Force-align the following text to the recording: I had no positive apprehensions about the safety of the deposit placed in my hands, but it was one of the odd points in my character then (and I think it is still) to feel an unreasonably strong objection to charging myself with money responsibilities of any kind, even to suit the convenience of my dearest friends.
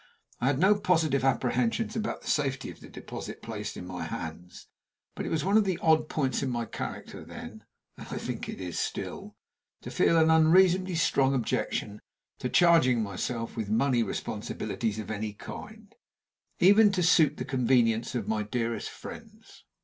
I 0.39 0.47
had 0.47 0.57
no 0.57 0.73
positive 0.79 1.23
apprehensions 1.23 1.95
about 1.95 2.23
the 2.23 2.27
safety 2.27 2.71
of 2.71 2.79
the 2.79 2.89
deposit 2.89 3.43
placed 3.43 3.77
in 3.77 3.85
my 3.85 4.01
hands, 4.05 4.65
but 5.13 5.27
it 5.27 5.29
was 5.29 5.45
one 5.45 5.57
of 5.57 5.63
the 5.63 5.77
odd 5.77 6.09
points 6.09 6.41
in 6.41 6.49
my 6.49 6.65
character 6.65 7.23
then 7.23 7.65
(and 7.97 8.07
I 8.07 8.17
think 8.17 8.49
it 8.49 8.59
is 8.59 8.79
still) 8.79 9.35
to 9.81 9.91
feel 9.91 10.17
an 10.17 10.31
unreasonably 10.31 10.95
strong 10.95 11.35
objection 11.35 12.01
to 12.39 12.49
charging 12.49 13.03
myself 13.03 13.55
with 13.55 13.69
money 13.69 14.01
responsibilities 14.01 14.97
of 14.97 15.11
any 15.11 15.33
kind, 15.33 15.93
even 16.59 16.91
to 16.93 17.03
suit 17.03 17.37
the 17.37 17.45
convenience 17.45 18.15
of 18.15 18.27
my 18.27 18.41
dearest 18.41 18.89
friends. 18.89 19.65